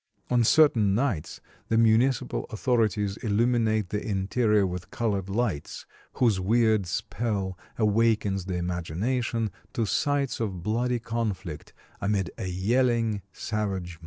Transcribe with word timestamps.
On 0.31 0.43
certain 0.43 0.95
nights 0.95 1.41
the 1.67 1.77
municipal 1.77 2.45
authorities 2.49 3.17
illuminate 3.17 3.89
the 3.89 4.03
interior 4.03 4.65
with 4.65 4.89
colored 4.89 5.29
lights, 5.29 5.85
whose 6.13 6.39
weird 6.39 6.87
spell 6.87 7.55
awakens 7.77 8.45
the 8.45 8.55
imagination 8.55 9.51
to 9.73 9.85
sights 9.85 10.39
of 10.39 10.63
bloody 10.63 10.97
conflict 10.97 11.71
amid 12.01 12.31
a 12.39 12.47
yelling, 12.47 13.21
savage 13.31 13.97
mob. 13.99 13.99